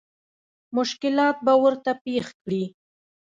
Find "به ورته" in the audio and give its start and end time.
1.45-1.91